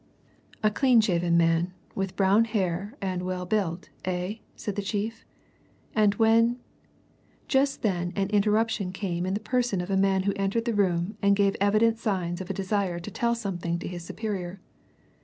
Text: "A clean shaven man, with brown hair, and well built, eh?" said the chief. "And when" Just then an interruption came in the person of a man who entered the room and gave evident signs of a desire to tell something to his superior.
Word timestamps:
"A 0.63 0.71
clean 0.71 0.99
shaven 0.99 1.37
man, 1.37 1.73
with 1.93 2.15
brown 2.15 2.45
hair, 2.45 2.95
and 3.03 3.21
well 3.21 3.45
built, 3.45 3.89
eh?" 4.03 4.37
said 4.55 4.75
the 4.75 4.81
chief. 4.81 5.23
"And 5.93 6.15
when" 6.15 6.57
Just 7.55 7.83
then 7.83 8.11
an 8.15 8.31
interruption 8.31 8.91
came 8.93 9.27
in 9.27 9.35
the 9.35 9.39
person 9.39 9.79
of 9.79 9.91
a 9.91 9.95
man 9.97 10.23
who 10.23 10.33
entered 10.35 10.65
the 10.65 10.73
room 10.73 11.17
and 11.21 11.35
gave 11.35 11.55
evident 11.61 11.99
signs 11.99 12.41
of 12.41 12.49
a 12.49 12.51
desire 12.53 12.97
to 12.99 13.11
tell 13.11 13.35
something 13.35 13.77
to 13.77 13.87
his 13.87 14.03
superior. 14.03 14.59